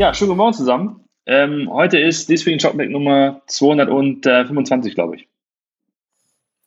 Ja, 0.00 0.14
schönen 0.14 0.30
guten 0.30 0.38
Morgen 0.38 0.54
zusammen. 0.54 1.04
Ähm, 1.26 1.68
heute 1.70 1.98
ist 1.98 2.30
Deswegen 2.30 2.58
Shopback 2.58 2.88
Nummer 2.88 3.42
225, 3.48 4.94
glaube 4.94 5.16
ich. 5.16 5.28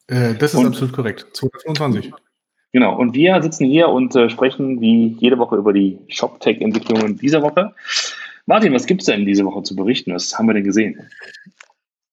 Äh, 0.05 0.35
das 0.35 0.53
ist 0.53 0.59
und, 0.59 0.67
absolut 0.67 0.93
korrekt. 0.93 1.25
225. 1.33 2.13
Genau. 2.73 2.95
Und 2.95 3.15
wir 3.15 3.41
sitzen 3.41 3.65
hier 3.65 3.89
und 3.89 4.15
äh, 4.15 4.29
sprechen 4.29 4.81
wie 4.81 5.17
jede 5.19 5.39
Woche 5.39 5.55
über 5.55 5.73
die 5.73 5.97
ShopTech-Entwicklungen 6.09 7.17
dieser 7.17 7.41
Woche. 7.41 7.73
Martin, 8.45 8.71
was 8.71 8.85
gibt 8.85 9.01
es 9.01 9.07
denn 9.07 9.25
diese 9.25 9.45
Woche 9.45 9.63
zu 9.63 9.75
berichten? 9.75 10.13
Was 10.13 10.37
haben 10.37 10.45
wir 10.45 10.53
denn 10.53 10.63
gesehen? 10.63 11.01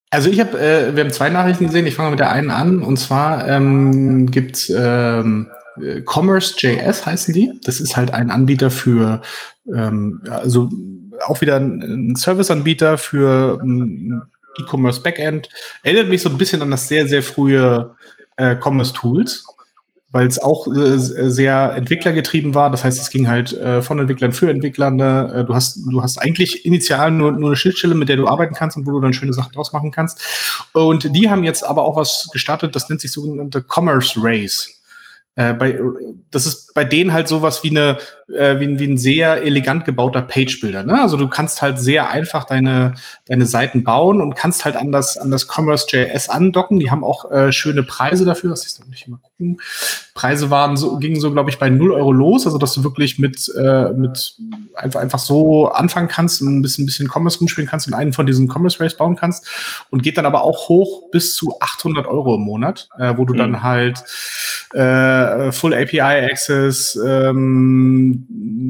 Also 0.09 0.30
ich 0.30 0.41
habe, 0.41 0.59
äh, 0.59 0.96
wir 0.96 1.05
haben 1.05 1.12
zwei 1.12 1.29
Nachrichten 1.29 1.66
gesehen. 1.66 1.87
Ich 1.87 1.96
fange 1.96 2.12
mit 2.12 2.21
der 2.21 2.32
einen 2.32 2.50
an. 2.50 2.82
Und 2.82 2.96
zwar 2.96 3.46
ähm, 3.46 4.30
gibt 4.30 4.57
es 4.57 4.71
ähm, 4.75 5.50
äh, 5.82 6.00
Commerce.js 6.00 7.05
heißen 7.05 7.34
die. 7.34 7.61
Das 7.63 7.79
ist 7.79 7.99
halt 7.99 8.14
ein 8.14 8.31
Anbieter 8.31 8.71
für 8.71 9.21
ähm, 9.71 10.23
also 10.31 10.71
auch 11.27 11.41
wieder 11.41 11.57
ein, 11.57 12.15
Serviceanbieter 12.17 12.99
für 12.99 13.61
ein 13.63 14.23
E-Commerce 14.59 15.01
Backend. 15.01 15.49
Erinnert 15.83 16.09
mich 16.09 16.23
so 16.23 16.29
ein 16.29 16.39
bisschen 16.39 16.63
an 16.63 16.71
das 16.71 16.89
sehr, 16.89 17.07
sehr 17.07 17.23
frühe 17.23 17.95
äh, 18.37 18.57
Commerce 18.57 18.93
Tools, 18.93 19.45
weil 20.11 20.27
es 20.27 20.39
auch 20.39 20.67
äh, 20.67 20.99
sehr 20.99 21.75
entwicklergetrieben 21.77 22.55
war. 22.55 22.71
Das 22.71 22.85
heißt, 22.85 23.01
es 23.01 23.11
ging 23.11 23.29
halt 23.29 23.53
äh, 23.53 23.83
von 23.83 23.99
Entwicklern 23.99 24.33
für 24.33 24.51
Entwickler. 24.51 24.91
Ne? 24.91 25.33
Äh, 25.35 25.45
du 25.45 25.55
hast, 25.55 25.79
du 25.89 26.03
hast 26.03 26.19
eigentlich 26.19 26.65
initial 26.65 27.11
nur, 27.11 27.32
nur 27.32 27.51
eine 27.51 27.57
Schnittstelle, 27.57 27.95
mit 27.95 28.09
der 28.09 28.17
du 28.17 28.27
arbeiten 28.27 28.55
kannst 28.55 28.77
und 28.77 28.87
wo 28.87 28.93
du 28.93 29.01
dann 29.01 29.13
schöne 29.13 29.32
Sachen 29.32 29.53
draus 29.53 29.73
machen 29.73 29.91
kannst. 29.91 30.21
Und 30.73 31.15
die 31.15 31.31
haben 31.31 31.45
jetzt 31.45 31.65
aber 31.65 31.85
auch 31.85 31.96
was 31.96 32.29
gestartet, 32.33 32.75
das 32.75 32.89
nennt 32.89 33.01
sich 33.01 33.12
sogenannte 33.12 33.65
Commerce 33.67 34.19
Race. 34.21 34.80
Äh, 35.36 35.55
bei, 35.55 35.78
das 36.30 36.47
ist 36.47 36.75
bei 36.75 36.84
denen 36.84 37.12
halt 37.12 37.28
sowas 37.28 37.62
wie 37.62 37.70
eine 37.70 37.98
äh, 38.28 38.58
wie, 38.58 38.78
wie 38.78 38.86
ein 38.86 38.98
sehr 38.98 39.42
elegant 39.42 39.84
gebauter 39.84 40.22
Page-Builder. 40.22 40.83
Ne? 40.83 41.00
Also 41.00 41.17
du 41.17 41.28
kannst 41.28 41.62
halt 41.62 41.78
sehr 41.78 42.11
einfach 42.11 42.45
deine 42.45 42.95
deine 43.27 43.47
Seiten 43.47 43.84
bauen 43.84 44.20
und 44.20 44.34
kannst 44.34 44.64
halt 44.64 44.77
an 44.77 44.91
das 44.91 45.17
an 45.17 45.31
das 45.31 45.47
Commerce.js 45.48 46.28
andocken. 46.28 46.81
Die 46.81 46.91
haben 46.91 47.05
auch 47.05 47.31
äh, 47.31 47.53
schöne 47.53 47.84
Preise 47.84 48.25
dafür. 48.25 48.50
Das 48.50 48.67
ist 48.67 48.87
nicht 48.89 49.09
mal 49.09 49.19
gucken. 49.19 49.61
Preise 50.21 50.51
waren 50.51 50.77
so 50.77 50.99
gingen 50.99 51.19
so 51.19 51.33
glaube 51.33 51.49
ich 51.49 51.59
bei 51.59 51.71
0 51.71 51.93
Euro 51.93 52.13
los, 52.13 52.47
also 52.47 52.59
dass 52.59 52.75
du 52.75 52.85
wirklich 52.85 53.19
mit 53.19 53.51
äh, 53.57 53.93
mit 53.95 54.35
einfach 54.75 55.01
einfach 55.01 55.19
so 55.19 55.69
anfangen 55.69 56.09
kannst 56.09 56.43
und 56.43 56.59
ein 56.59 56.62
bisschen 56.62 56.85
ein 56.85 56.87
bisschen 56.87 57.09
Commerce 57.09 57.39
rumspielen 57.39 57.69
kannst 57.69 57.87
und 57.87 57.95
einen 57.95 58.12
von 58.12 58.27
diesen 58.27 58.49
Commerce 58.53 58.81
Race 58.81 58.97
bauen 58.97 59.17
kannst 59.17 59.49
und 59.89 60.03
geht 60.03 60.19
dann 60.19 60.27
aber 60.27 60.43
auch 60.43 60.69
hoch 60.69 61.11
bis 61.11 61.35
zu 61.35 61.55
800 61.61 62.07
Euro 62.07 62.35
im 62.35 62.43
Monat, 62.43 62.91
äh, 62.99 63.15
wo 63.17 63.25
du 63.25 63.33
mhm. 63.33 63.39
dann 63.39 63.62
halt 63.62 64.05
äh, 64.75 65.53
Full 65.53 65.75
API 65.75 66.01
Access, 66.01 66.99
ähm, 67.05 68.27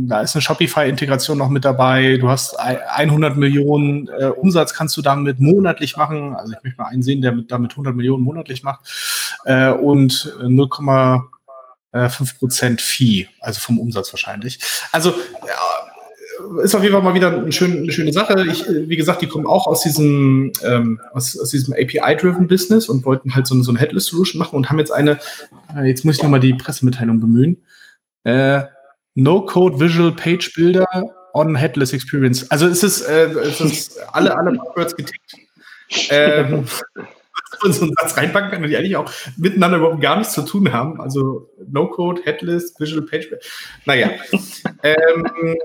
da 0.08 0.20
ist 0.20 0.34
eine 0.34 0.42
Shopify-Integration 0.42 1.36
noch 1.36 1.50
mit 1.50 1.64
dabei. 1.64 2.16
Du 2.18 2.28
hast 2.28 2.58
100 2.58 3.36
Millionen 3.36 4.08
äh, 4.08 4.26
Umsatz 4.26 4.72
kannst 4.72 4.96
du 4.96 5.02
damit 5.02 5.40
monatlich 5.40 5.96
machen. 5.96 6.34
Also 6.34 6.52
ich 6.52 6.64
möchte 6.64 6.80
mal 6.80 6.88
einen 6.88 7.02
sehen, 7.02 7.20
der 7.22 7.32
mit, 7.32 7.50
damit 7.50 7.72
100 7.72 7.94
Millionen 7.94 8.22
monatlich 8.22 8.62
macht 8.62 8.80
äh, 9.44 9.70
und 9.70 10.34
0,5 11.92 12.38
Prozent 12.38 12.80
Fee, 12.80 13.28
also 13.40 13.60
vom 13.60 13.78
Umsatz 13.78 14.12
wahrscheinlich. 14.12 14.60
Also 14.92 15.10
ja, 15.46 15.80
ist 16.62 16.74
auf 16.74 16.82
jeden 16.82 16.94
Fall 16.94 17.02
mal 17.02 17.14
wieder 17.14 17.28
eine 17.28 17.52
schöne, 17.52 17.78
eine 17.78 17.92
schöne 17.92 18.12
Sache. 18.12 18.44
Ich, 18.50 18.64
wie 18.68 18.96
gesagt, 18.96 19.22
die 19.22 19.26
kommen 19.26 19.46
auch 19.46 19.66
aus 19.66 19.82
diesem, 19.82 20.52
ähm, 20.62 21.00
aus, 21.12 21.38
aus 21.38 21.50
diesem 21.50 21.74
API-driven 21.74 22.46
Business 22.46 22.88
und 22.88 23.04
wollten 23.04 23.34
halt 23.34 23.46
so, 23.46 23.60
so 23.62 23.70
eine 23.70 23.80
Headless-Solution 23.80 24.38
machen 24.38 24.56
und 24.56 24.70
haben 24.70 24.78
jetzt 24.78 24.92
eine, 24.92 25.18
äh, 25.76 25.86
jetzt 25.86 26.04
muss 26.04 26.16
ich 26.16 26.22
nochmal 26.22 26.40
die 26.40 26.54
Pressemitteilung 26.54 27.20
bemühen, 27.20 27.62
äh, 28.24 28.62
No-Code 29.14 29.80
Visual 29.80 30.12
Page 30.12 30.52
Builder 30.54 30.86
on 31.34 31.56
Headless 31.56 31.92
Experience. 31.92 32.50
Also 32.50 32.66
es 32.66 32.82
ist, 32.82 33.02
äh, 33.02 33.26
es 33.26 33.60
ist 33.60 33.98
alle, 34.12 34.36
alle 34.36 34.52
Buzzwords 34.52 34.96
getickt. 34.96 35.20
Ähm, 36.08 36.66
und 37.64 37.72
so 37.72 37.82
einen 37.82 37.94
Satz 38.00 38.16
reinpacken 38.16 38.50
kann 38.50 38.62
und 38.62 38.70
die 38.70 38.76
eigentlich 38.76 38.96
auch 38.96 39.10
miteinander 39.36 39.78
überhaupt 39.78 40.00
gar 40.00 40.16
nichts 40.16 40.32
zu 40.32 40.42
tun 40.42 40.72
haben. 40.72 41.00
Also 41.00 41.50
No-Code, 41.70 42.22
Headless, 42.24 42.74
Visual 42.78 43.02
Page. 43.02 43.28
Naja. 43.84 44.10
ähm, 44.82 45.56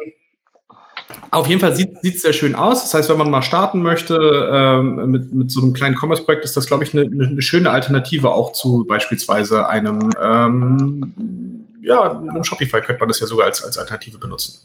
auf 1.32 1.48
jeden 1.48 1.60
Fall 1.60 1.76
sieht 1.76 1.92
es 2.04 2.22
sehr 2.22 2.34
schön 2.34 2.56
aus. 2.56 2.84
Das 2.84 2.94
heißt, 2.94 3.10
wenn 3.10 3.18
man 3.18 3.30
mal 3.30 3.42
starten 3.42 3.82
möchte 3.82 4.50
ähm, 4.52 5.12
mit, 5.12 5.34
mit 5.34 5.52
so 5.52 5.62
einem 5.62 5.74
kleinen 5.74 5.96
Commerce-Projekt, 5.96 6.46
ist 6.46 6.58
das, 6.58 6.66
glaube 6.66 6.84
ich, 6.84 6.94
eine, 6.94 7.04
eine 7.04 7.42
schöne 7.42 7.70
Alternative 7.70 8.32
auch 8.32 8.54
zu 8.54 8.86
beispielsweise 8.86 9.68
einem, 9.68 10.12
ähm, 10.22 11.66
ja, 11.82 12.18
einem 12.18 12.44
Shopify 12.44 12.82
könnte 12.82 13.00
man 13.00 13.10
das 13.10 13.20
ja 13.20 13.28
sogar 13.28 13.46
als, 13.46 13.64
als 13.64 13.78
Alternative 13.78 14.18
benutzen. 14.18 14.62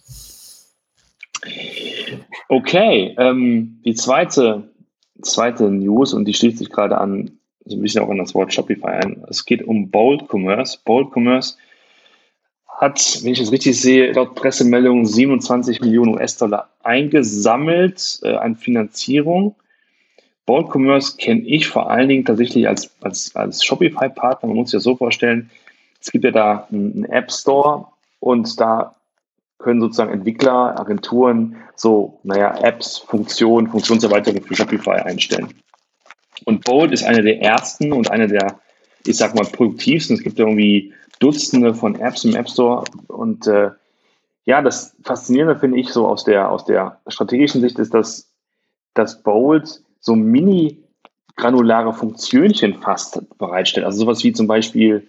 Okay, 2.48 3.14
ähm, 3.18 3.80
die 3.84 3.94
zweite, 3.94 4.70
zweite 5.22 5.70
News, 5.70 6.14
und 6.14 6.26
die 6.26 6.34
schließt 6.34 6.58
sich 6.58 6.70
gerade 6.70 6.98
an, 6.98 7.32
so 7.64 7.76
ein 7.76 7.82
bisschen 7.82 8.02
auch 8.02 8.10
an 8.10 8.18
das 8.18 8.34
Wort 8.34 8.52
Shopify 8.52 8.88
ein. 8.88 9.24
Es 9.28 9.44
geht 9.44 9.62
um 9.62 9.90
Bold 9.90 10.28
Commerce. 10.28 10.78
Bold 10.84 11.08
Commerce 11.14 11.56
hat, 12.66 13.20
wenn 13.22 13.32
ich 13.32 13.40
es 13.40 13.52
richtig 13.52 13.78
sehe, 13.80 14.12
laut 14.12 14.34
Pressemeldung 14.34 15.04
27 15.04 15.80
Millionen 15.80 16.14
US-Dollar 16.14 16.70
eingesammelt 16.82 18.20
äh, 18.22 18.34
an 18.34 18.56
Finanzierung. 18.56 19.54
Bold 20.46 20.68
Commerce 20.74 21.16
kenne 21.16 21.42
ich 21.42 21.68
vor 21.68 21.90
allen 21.90 22.08
Dingen 22.08 22.24
tatsächlich 22.24 22.66
als, 22.66 22.90
als, 23.02 23.36
als 23.36 23.62
Shopify-Partner. 23.64 24.48
Man 24.48 24.56
muss 24.56 24.70
sich 24.70 24.78
das 24.78 24.84
so 24.84 24.96
vorstellen, 24.96 25.50
es 26.00 26.10
gibt 26.10 26.24
ja 26.24 26.30
da 26.30 26.66
einen 26.72 27.04
App 27.04 27.30
Store 27.30 27.86
und 28.18 28.58
da 28.58 28.96
können 29.60 29.80
sozusagen 29.80 30.12
Entwickler, 30.12 30.78
Agenturen 30.78 31.56
so, 31.76 32.20
naja, 32.24 32.58
Apps, 32.62 32.98
Funktionen, 32.98 33.68
Funktionserweiterungen 33.68 34.42
für 34.42 34.54
Shopify 34.54 34.90
einstellen. 34.90 35.54
Und 36.44 36.64
Bold 36.64 36.92
ist 36.92 37.04
eine 37.04 37.22
der 37.22 37.40
ersten 37.42 37.92
und 37.92 38.10
eine 38.10 38.26
der, 38.26 38.60
ich 39.06 39.16
sag 39.16 39.34
mal, 39.34 39.44
produktivsten. 39.44 40.16
Es 40.16 40.22
gibt 40.22 40.38
irgendwie 40.38 40.92
Dutzende 41.18 41.74
von 41.74 41.98
Apps 42.00 42.24
im 42.24 42.34
App 42.34 42.48
Store. 42.48 42.84
Und 43.08 43.46
äh, 43.46 43.70
ja, 44.44 44.62
das 44.62 44.96
Faszinierende 45.04 45.56
finde 45.58 45.78
ich 45.78 45.90
so 45.90 46.06
aus 46.06 46.24
der, 46.24 46.50
aus 46.50 46.64
der 46.64 47.00
strategischen 47.06 47.60
Sicht 47.60 47.78
ist, 47.78 47.94
dass, 47.94 48.30
dass 48.94 49.22
Bold 49.22 49.82
so 50.00 50.16
mini 50.16 50.78
granulare 51.36 51.92
Funktionchen 51.92 52.74
fast 52.74 53.22
bereitstellt. 53.38 53.86
Also 53.86 53.98
sowas 53.98 54.24
wie 54.24 54.32
zum 54.32 54.46
Beispiel 54.46 55.06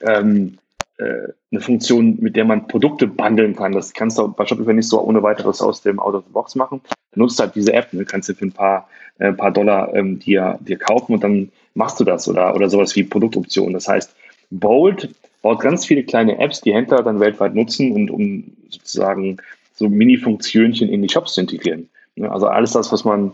ähm, 0.00 0.58
äh, 0.98 1.32
eine 1.50 1.60
Funktion, 1.60 2.18
mit 2.20 2.36
der 2.36 2.44
man 2.44 2.68
Produkte 2.68 3.06
bundeln 3.06 3.56
kann. 3.56 3.72
Das 3.72 3.92
kannst 3.92 4.18
du 4.18 4.28
bei 4.28 4.46
Shopify 4.46 4.72
nicht 4.72 4.88
so 4.88 5.00
ohne 5.00 5.22
weiteres 5.22 5.60
aus 5.60 5.82
dem 5.82 5.98
Out 5.98 6.14
of 6.14 6.24
the 6.26 6.32
Box 6.32 6.54
machen. 6.54 6.80
Du 7.12 7.20
nutzt 7.20 7.40
halt 7.40 7.54
diese 7.54 7.72
App, 7.72 7.92
ne? 7.92 8.04
kannst 8.04 8.28
du 8.28 8.34
für 8.34 8.46
ein 8.46 8.52
paar, 8.52 8.88
äh, 9.18 9.32
paar 9.32 9.50
Dollar 9.50 9.94
ähm, 9.94 10.18
dir, 10.18 10.58
dir 10.60 10.78
kaufen 10.78 11.14
und 11.14 11.24
dann 11.24 11.50
machst 11.74 11.98
du 12.00 12.04
das 12.04 12.28
oder, 12.28 12.54
oder 12.54 12.68
sowas 12.68 12.94
wie 12.96 13.04
Produktoptionen. 13.04 13.74
Das 13.74 13.88
heißt, 13.88 14.14
Bold 14.50 15.14
baut 15.42 15.60
ganz 15.60 15.84
viele 15.84 16.04
kleine 16.04 16.38
Apps, 16.38 16.60
die 16.60 16.72
Händler 16.72 17.02
dann 17.02 17.20
weltweit 17.20 17.54
nutzen 17.54 17.92
und 17.92 18.10
um 18.10 18.56
sozusagen 18.68 19.38
so 19.74 19.88
Mini-Funktionchen 19.88 20.88
in 20.88 21.02
die 21.02 21.08
Shops 21.08 21.34
zu 21.34 21.40
integrieren. 21.40 21.88
Ne, 22.16 22.30
also 22.30 22.46
alles 22.46 22.72
das, 22.72 22.92
was 22.92 23.04
man, 23.04 23.32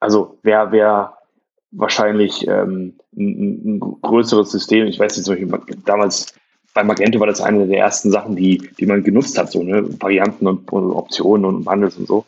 also 0.00 0.38
wer, 0.42 0.70
wer 0.70 1.14
wahrscheinlich 1.70 2.46
ähm, 2.46 2.94
ein, 3.16 3.76
ein, 3.76 3.80
größeres 3.80 4.50
System, 4.50 4.86
ich 4.86 4.98
weiß 4.98 5.16
nicht, 5.16 5.24
zum 5.24 5.34
Beispiel 5.34 5.76
damals 5.84 6.34
bei 6.78 6.84
Magento 6.84 7.18
war 7.18 7.26
das 7.26 7.40
eine 7.40 7.66
der 7.66 7.80
ersten 7.80 8.12
Sachen, 8.12 8.36
die, 8.36 8.70
die 8.78 8.86
man 8.86 9.02
genutzt 9.02 9.36
hat, 9.36 9.50
so 9.50 9.64
ne? 9.64 9.84
Varianten 10.00 10.46
und, 10.46 10.72
und 10.72 10.92
Optionen 10.92 11.44
und 11.44 11.64
Bundles 11.64 11.96
und 11.96 12.06
so. 12.06 12.24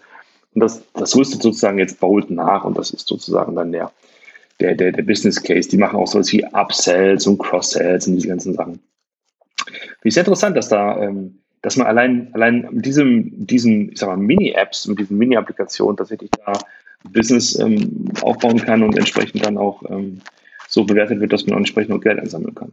Und 0.54 0.60
das, 0.60 0.82
das 0.94 1.14
rüstet 1.14 1.40
sozusagen 1.40 1.78
jetzt 1.78 2.00
Bolt 2.00 2.32
nach 2.32 2.64
und 2.64 2.76
das 2.76 2.90
ist 2.90 3.06
sozusagen 3.06 3.54
dann 3.54 3.70
der, 3.70 3.92
der, 4.58 4.74
der, 4.74 4.90
der 4.90 5.04
Business 5.04 5.40
Case. 5.40 5.68
Die 5.68 5.76
machen 5.76 6.00
auch 6.00 6.08
sowas 6.08 6.32
wie 6.32 6.44
Upsells 6.44 7.28
und 7.28 7.38
Cross-Sells 7.38 8.08
und 8.08 8.16
diese 8.16 8.26
ganzen 8.26 8.54
Sachen. 8.54 8.80
Finde 9.66 9.78
ich 10.02 10.14
sehr 10.14 10.22
interessant, 10.22 10.56
dass 10.56 10.68
da, 10.68 11.00
ähm, 11.00 11.38
dass 11.62 11.76
man 11.76 11.86
allein, 11.86 12.30
allein 12.32 12.66
mit 12.72 12.84
diesem, 12.84 13.46
diesen, 13.46 13.92
ich 13.92 14.00
sag 14.00 14.08
mal, 14.08 14.16
Mini-Apps, 14.16 14.88
mit 14.88 14.98
diesen 14.98 15.16
Mini-Applikationen 15.16 15.96
tatsächlich 15.96 16.30
da 16.44 16.54
Business 17.04 17.56
ähm, 17.56 18.06
aufbauen 18.22 18.58
kann 18.58 18.82
und 18.82 18.98
entsprechend 18.98 19.46
dann 19.46 19.58
auch 19.58 19.88
ähm, 19.88 20.22
so 20.66 20.82
bewertet 20.82 21.20
wird, 21.20 21.32
dass 21.32 21.46
man 21.46 21.58
entsprechend 21.58 21.94
auch 21.94 22.00
Geld 22.00 22.18
einsammeln 22.18 22.56
kann. 22.56 22.72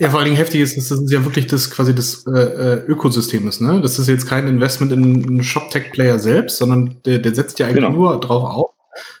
Ja, 0.00 0.10
vor 0.10 0.20
allen 0.20 0.26
Dingen 0.26 0.36
heftig 0.36 0.60
ist, 0.60 0.76
dass 0.76 0.88
das 0.88 1.10
ja 1.10 1.24
wirklich 1.24 1.48
das 1.48 1.70
quasi 1.70 1.92
das 1.92 2.24
äh, 2.26 2.30
äh, 2.30 2.84
Ökosystem 2.86 3.48
ist, 3.48 3.60
ne? 3.60 3.80
Das 3.80 3.98
ist 3.98 4.08
jetzt 4.08 4.26
kein 4.26 4.46
Investment 4.46 4.92
in 4.92 5.26
einen 5.26 5.42
Shop-Tech-Player 5.42 6.20
selbst, 6.20 6.58
sondern 6.58 6.96
der, 7.04 7.18
der 7.18 7.34
setzt 7.34 7.58
ja 7.58 7.66
eigentlich 7.66 7.84
genau. 7.84 7.90
nur 7.90 8.20
drauf 8.20 8.44
auf, 8.44 8.70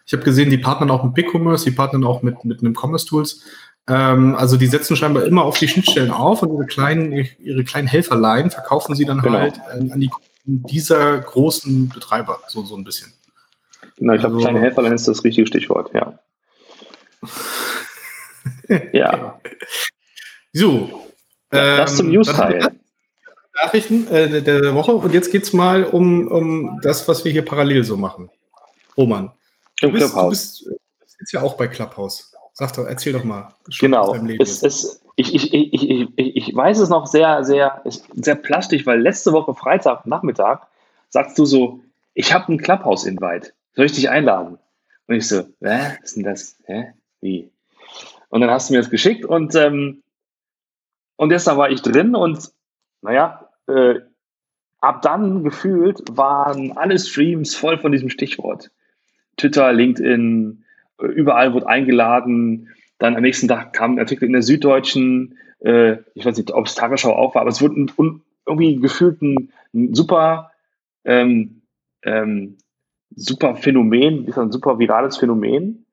ich 0.06 0.12
habe 0.12 0.22
gesehen, 0.22 0.50
die 0.50 0.58
partnern 0.58 0.90
auch 0.90 1.04
mit 1.04 1.14
BigCommerce, 1.14 1.64
die 1.64 1.70
partnern 1.72 2.04
auch 2.04 2.22
mit, 2.22 2.44
mit 2.44 2.60
einem 2.60 2.74
Commerce-Tools. 2.74 3.42
Ähm, 3.88 4.34
also 4.36 4.56
die 4.56 4.66
setzen 4.66 4.96
scheinbar 4.96 5.24
immer 5.24 5.44
auf 5.44 5.58
die 5.58 5.68
Schnittstellen 5.68 6.10
auf 6.10 6.42
und 6.42 6.52
ihre 6.52 6.66
kleinen, 6.66 7.26
ihre 7.40 7.64
kleinen 7.64 7.88
Helferlein 7.88 8.50
verkaufen 8.50 8.94
sie 8.94 9.04
dann 9.04 9.20
genau. 9.20 9.38
halt 9.38 9.60
an 9.70 10.00
die 10.00 10.10
dieser 10.44 11.18
großen 11.18 11.90
Betreiber, 11.90 12.40
so, 12.48 12.62
so 12.62 12.74
ein 12.74 12.84
bisschen. 12.84 13.12
Genau, 13.96 14.14
ich 14.14 14.20
glaube, 14.20 14.36
also, 14.36 14.46
kleine 14.46 14.60
Helferlein 14.60 14.92
ist 14.92 15.06
das 15.06 15.22
richtige 15.22 15.46
Stichwort, 15.46 15.90
ja. 15.92 16.18
ja. 18.92 19.38
So. 20.52 21.08
Ja, 21.52 21.78
das 21.78 21.96
zum 21.96 22.06
ähm, 22.06 22.12
News-Teil. 22.12 22.78
Nachrichten 23.62 24.06
äh, 24.08 24.42
der 24.42 24.74
Woche 24.74 24.92
und 24.92 25.12
jetzt 25.12 25.32
geht 25.32 25.42
es 25.42 25.52
mal 25.52 25.84
um, 25.84 26.28
um 26.28 26.80
das, 26.82 27.08
was 27.08 27.24
wir 27.24 27.32
hier 27.32 27.44
parallel 27.44 27.84
so 27.84 27.96
machen. 27.96 28.30
Roman. 28.96 29.32
Du 29.80 29.90
bist, 29.90 30.14
du 30.14 30.28
bist, 30.28 30.66
du 30.66 30.76
bist 31.00 31.16
jetzt 31.20 31.32
ja 31.32 31.42
auch 31.42 31.56
bei 31.56 31.68
Clubhouse. 31.68 32.32
Sag 32.52 32.72
doch, 32.74 32.86
erzähl 32.86 33.12
doch 33.12 33.24
mal. 33.24 33.54
Genau. 33.80 34.14
Es, 34.40 34.62
es, 34.62 35.00
ich, 35.16 35.34
ich, 35.34 35.54
ich, 35.54 35.82
ich, 36.16 36.36
ich 36.36 36.54
weiß 36.54 36.78
es 36.78 36.88
noch 36.88 37.06
sehr, 37.06 37.44
sehr, 37.44 37.82
sehr 38.14 38.34
plastisch, 38.34 38.86
weil 38.86 39.00
letzte 39.00 39.32
Woche 39.32 39.54
Freitag 39.54 40.06
Nachmittag 40.06 40.66
sagst 41.08 41.38
du 41.38 41.44
so, 41.44 41.80
ich 42.14 42.32
habe 42.32 42.48
einen 42.48 42.58
Clubhouse-Invite. 42.58 43.52
Soll 43.74 43.86
ich 43.86 43.92
dich 43.92 44.10
einladen? 44.10 44.58
Und 45.06 45.14
ich 45.14 45.28
so, 45.28 45.42
hä, 45.60 45.96
was 46.00 46.10
ist 46.10 46.16
denn 46.16 46.24
das? 46.24 46.56
Hä? 46.66 46.92
Wie? 47.20 47.50
Und 48.28 48.40
dann 48.40 48.50
hast 48.50 48.68
du 48.68 48.74
mir 48.74 48.80
das 48.80 48.90
geschickt 48.90 49.24
und, 49.24 49.54
ähm, 49.54 50.02
und 51.18 51.30
da 51.30 51.56
war 51.56 51.70
ich 51.70 51.82
drin 51.82 52.14
und 52.14 52.52
naja, 53.02 53.48
äh, 53.66 53.96
ab 54.80 55.02
dann 55.02 55.42
gefühlt 55.42 56.00
waren 56.16 56.76
alle 56.76 56.98
Streams 56.98 57.56
voll 57.56 57.76
von 57.76 57.90
diesem 57.90 58.08
Stichwort. 58.08 58.70
Twitter, 59.36 59.72
LinkedIn, 59.72 60.64
äh, 61.00 61.06
überall 61.06 61.52
wurde 61.52 61.66
eingeladen. 61.66 62.68
Dann 62.98 63.16
am 63.16 63.22
nächsten 63.22 63.48
Tag 63.48 63.72
kam 63.72 63.94
ein 63.94 63.98
Artikel 63.98 64.26
in 64.26 64.32
der 64.32 64.42
Süddeutschen. 64.42 65.36
Äh, 65.58 65.96
ich 66.14 66.24
weiß 66.24 66.36
nicht, 66.36 66.52
ob 66.52 66.66
es 66.66 66.76
Tagesschau 66.76 67.12
auch 67.12 67.34
war, 67.34 67.42
aber 67.42 67.50
es 67.50 67.60
wurde 67.60 67.80
ein, 67.80 68.22
irgendwie 68.46 68.76
gefühlt 68.76 69.20
ein, 69.20 69.52
ein 69.74 69.94
super, 69.94 70.52
ähm, 71.04 71.62
ähm, 72.04 72.58
super 73.10 73.56
Phänomen, 73.56 74.32
ein 74.32 74.52
super 74.52 74.78
virales 74.78 75.16
Phänomen. 75.16 75.84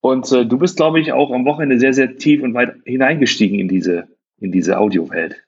Und 0.00 0.30
äh, 0.32 0.46
du 0.46 0.58
bist, 0.58 0.76
glaube 0.76 1.00
ich, 1.00 1.12
auch 1.12 1.32
am 1.32 1.44
Wochenende 1.44 1.78
sehr, 1.78 1.92
sehr 1.92 2.16
tief 2.16 2.42
und 2.42 2.54
weit 2.54 2.74
hineingestiegen 2.84 3.58
in 3.58 3.68
diese, 3.68 4.08
in 4.38 4.52
diese 4.52 4.78
Audiowelt 4.78 5.42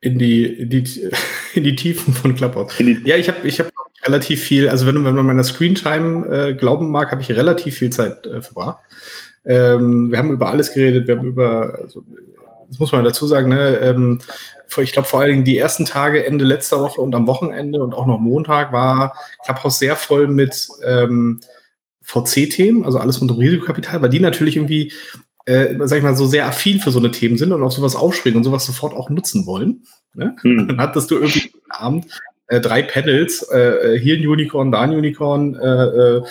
in 0.00 0.18
die, 0.18 0.44
in 0.44 0.70
die, 0.70 1.10
in 1.54 1.64
die 1.64 1.76
Tiefen 1.76 2.14
von 2.14 2.34
Clubhouse. 2.34 2.78
Ja, 2.78 3.16
ich 3.16 3.28
habe 3.28 3.46
ich 3.46 3.60
hab 3.60 3.70
relativ 4.04 4.42
viel, 4.42 4.68
also 4.68 4.86
wenn, 4.86 5.04
wenn 5.04 5.14
man 5.14 5.26
meiner 5.26 5.44
Screentime 5.44 6.26
äh, 6.26 6.54
glauben 6.54 6.90
mag, 6.90 7.10
habe 7.10 7.22
ich 7.22 7.30
relativ 7.32 7.78
viel 7.78 7.90
Zeit 7.90 8.26
äh, 8.26 8.40
verbracht. 8.40 8.78
Ähm, 9.44 10.10
wir 10.10 10.18
haben 10.18 10.30
über 10.30 10.48
alles 10.48 10.72
geredet, 10.72 11.08
wir 11.08 11.16
haben 11.16 11.26
über, 11.26 11.78
also, 11.82 12.04
das 12.68 12.78
muss 12.78 12.92
man 12.92 13.04
dazu 13.04 13.26
sagen, 13.26 13.48
ne, 13.48 13.78
ähm, 13.78 14.20
ich 14.78 14.92
glaube 14.92 15.08
vor 15.08 15.20
allen 15.20 15.30
Dingen 15.30 15.44
die 15.44 15.56
ersten 15.56 15.84
Tage, 15.84 16.26
Ende 16.26 16.44
letzter 16.44 16.80
Woche 16.80 17.00
und 17.00 17.14
am 17.14 17.26
Wochenende 17.26 17.82
und 17.82 17.94
auch 17.94 18.06
noch 18.06 18.18
Montag 18.18 18.72
war 18.72 19.16
Clubhouse 19.44 19.78
sehr 19.78 19.96
voll 19.96 20.26
mit 20.28 20.68
ähm, 20.84 21.40
VC-Themen, 22.06 22.84
also 22.84 22.98
alles 22.98 23.20
rund 23.20 23.30
um 23.30 23.38
Risikokapital, 23.38 24.00
weil 24.00 24.08
die 24.08 24.20
natürlich 24.20 24.56
irgendwie 24.56 24.92
äh, 25.46 25.76
sag 25.84 25.98
ich 25.98 26.02
mal, 26.02 26.16
so 26.16 26.26
sehr 26.26 26.46
affin 26.46 26.80
für 26.80 26.90
so 26.90 26.98
eine 26.98 27.12
Themen 27.12 27.38
sind 27.38 27.52
und 27.52 27.62
auf 27.62 27.72
sowas 27.72 27.94
aufspringen 27.94 28.36
und 28.36 28.44
sowas 28.44 28.66
sofort 28.66 28.94
auch 28.94 29.10
nutzen 29.10 29.46
wollen. 29.46 29.84
Ne? 30.14 30.34
Hm. 30.40 30.68
Dann 30.68 30.78
hattest 30.78 31.10
du 31.10 31.16
irgendwie 31.16 31.52
am 31.68 31.86
Abend 31.86 32.06
äh, 32.48 32.60
drei 32.60 32.82
Panels, 32.82 33.42
äh, 33.42 33.58
äh, 33.94 33.98
hier 33.98 34.16
ein 34.16 34.26
Unicorn, 34.26 34.70
da 34.70 34.80
ein 34.80 34.94
Unicorn, 34.94 35.56
äh, 35.56 35.66
äh, 35.66 36.22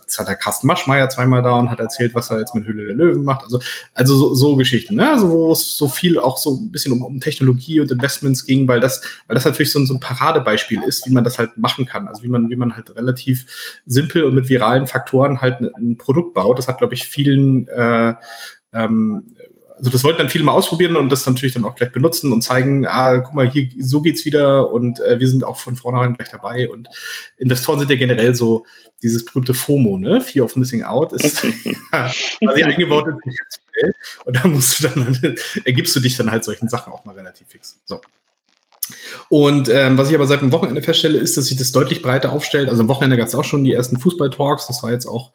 jetzt 0.00 0.18
hat 0.18 0.28
der 0.28 0.36
Carsten 0.36 0.66
Maschmeyer 0.66 1.10
zweimal 1.10 1.42
da 1.42 1.52
und 1.52 1.70
hat 1.70 1.80
erzählt, 1.80 2.14
was 2.14 2.30
er 2.30 2.38
jetzt 2.38 2.54
mit 2.54 2.66
Hülle 2.66 2.86
der 2.86 2.94
Löwen 2.94 3.24
macht. 3.24 3.44
Also, 3.44 3.60
also 3.92 4.16
so, 4.16 4.34
so 4.34 4.56
Geschichten, 4.56 4.94
ne? 4.94 5.10
Also 5.10 5.30
wo 5.30 5.52
es 5.52 5.76
so 5.76 5.88
viel 5.88 6.18
auch 6.18 6.38
so 6.38 6.56
ein 6.56 6.70
bisschen 6.70 6.92
um, 6.92 7.02
um 7.02 7.20
Technologie 7.20 7.80
und 7.80 7.90
Investments 7.90 8.46
ging, 8.46 8.66
weil 8.66 8.80
das, 8.80 9.02
weil 9.26 9.34
das 9.34 9.44
natürlich 9.44 9.72
so 9.72 9.78
ein, 9.78 9.86
so 9.86 9.94
ein 9.94 10.00
Paradebeispiel 10.00 10.82
ist, 10.82 11.06
wie 11.06 11.12
man 11.12 11.24
das 11.24 11.38
halt 11.38 11.58
machen 11.58 11.84
kann. 11.84 12.08
Also 12.08 12.22
wie 12.22 12.28
man, 12.28 12.48
wie 12.48 12.56
man 12.56 12.74
halt 12.74 12.96
relativ 12.96 13.80
simpel 13.84 14.24
und 14.24 14.34
mit 14.34 14.48
viralen 14.48 14.86
Faktoren 14.86 15.42
halt 15.42 15.60
ein, 15.60 15.70
ein 15.76 15.98
Produkt 15.98 16.32
baut. 16.32 16.58
Das 16.58 16.68
hat, 16.68 16.78
glaube 16.78 16.94
ich, 16.94 17.06
vielen 17.06 17.68
äh, 17.68 18.14
ähm, 18.72 19.34
also 19.78 19.90
das 19.90 20.04
wollten 20.04 20.18
dann 20.18 20.28
viele 20.28 20.44
mal 20.44 20.52
ausprobieren 20.52 20.96
und 20.96 21.10
das 21.10 21.24
natürlich 21.24 21.54
dann 21.54 21.64
auch 21.64 21.76
gleich 21.76 21.92
benutzen 21.92 22.32
und 22.32 22.42
zeigen, 22.42 22.86
ah, 22.86 23.18
guck 23.18 23.34
mal, 23.34 23.48
hier, 23.48 23.68
so 23.78 24.00
geht's 24.02 24.24
wieder 24.24 24.70
und 24.72 25.00
äh, 25.00 25.20
wir 25.20 25.28
sind 25.28 25.44
auch 25.44 25.56
von 25.56 25.76
vornherein 25.76 26.14
gleich 26.14 26.30
dabei 26.30 26.68
und 26.68 26.88
Investoren 27.36 27.78
sind 27.78 27.90
ja 27.90 27.96
generell 27.96 28.34
so 28.34 28.66
dieses 29.02 29.24
berühmte 29.24 29.54
FOMO, 29.54 29.96
ne? 29.96 30.20
Fear 30.20 30.44
of 30.44 30.56
Missing 30.56 30.82
Out 30.82 31.12
ist 31.12 31.40
quasi 31.90 32.62
eingebaut 32.62 33.06
in 33.06 33.92
und 34.24 34.36
da 34.36 34.48
musst 34.48 34.82
du 34.82 34.88
dann, 34.88 35.36
ergibst 35.64 35.94
du 35.94 36.00
dich 36.00 36.16
dann 36.16 36.30
halt 36.30 36.44
solchen 36.44 36.68
Sachen 36.68 36.92
auch 36.92 37.04
mal 37.04 37.14
relativ 37.14 37.46
fix. 37.48 37.78
So. 37.84 38.00
Und 39.28 39.68
ähm, 39.68 39.98
was 39.98 40.08
ich 40.08 40.14
aber 40.14 40.26
seit 40.26 40.40
dem 40.40 40.52
Wochenende 40.52 40.82
feststelle, 40.82 41.18
ist, 41.18 41.36
dass 41.36 41.46
sich 41.46 41.58
das 41.58 41.72
deutlich 41.72 42.02
breiter 42.02 42.32
aufstellt. 42.32 42.68
Also 42.68 42.82
am 42.82 42.88
Wochenende 42.88 43.16
gab 43.16 43.28
es 43.28 43.34
auch 43.34 43.44
schon 43.44 43.64
die 43.64 43.72
ersten 43.72 43.98
Fußball-Talks. 43.98 44.66
Das 44.66 44.82
war 44.82 44.90
jetzt 44.90 45.06
auch 45.06 45.32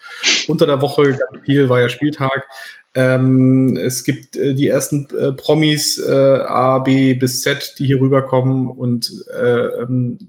unter 0.49 0.65
der 0.65 0.81
Woche 0.81 1.03
ganz 1.11 1.45
viel, 1.45 1.69
war 1.69 1.81
ja 1.81 1.89
Spieltag. 1.89 2.47
Ähm, 2.95 3.75
es 3.77 4.03
gibt 4.03 4.35
äh, 4.35 4.53
die 4.53 4.67
ersten 4.67 5.07
äh, 5.17 5.31
Promis 5.31 5.97
äh, 5.97 6.11
A, 6.11 6.79
B 6.79 7.13
bis 7.15 7.41
Z, 7.41 7.75
die 7.79 7.87
hier 7.87 7.99
rüberkommen 7.99 8.69
und 8.69 9.11
äh, 9.33 9.81
ähm, 9.81 10.19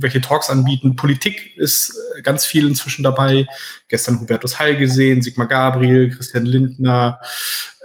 welche 0.00 0.20
Talks 0.20 0.50
anbieten. 0.50 0.96
Politik 0.96 1.56
ist 1.56 1.94
äh, 2.16 2.22
ganz 2.22 2.44
viel 2.44 2.66
inzwischen 2.66 3.02
dabei. 3.02 3.46
Gestern 3.88 4.20
Hubertus 4.20 4.58
Heil 4.58 4.76
gesehen, 4.76 5.22
Sigmar 5.22 5.46
Gabriel, 5.46 6.10
Christian 6.10 6.44
Lindner, 6.44 7.20